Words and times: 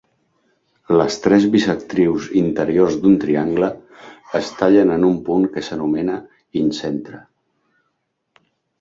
Les 1.01 1.17
tres 1.25 1.45
bisectrius 1.55 2.31
interiors 2.41 2.97
d'un 3.05 3.19
triangle 3.25 3.71
es 4.43 4.51
tallen 4.63 4.97
en 4.99 5.09
un 5.13 5.23
punt 5.31 5.49
que 5.55 5.67
s'anomena 5.71 6.21
incentre. 6.67 7.25